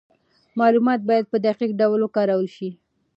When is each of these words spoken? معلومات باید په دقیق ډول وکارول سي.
معلومات 0.59 0.99
باید 1.09 1.25
په 1.31 1.37
دقیق 1.45 1.71
ډول 1.81 1.99
وکارول 2.03 2.47
سي. 2.55 2.69